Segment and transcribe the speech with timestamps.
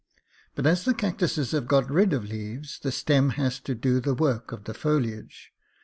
[0.55, 4.15] But as the cactuses have got rid of leaves, the stem has to do the
[4.15, 5.53] work of the foliage.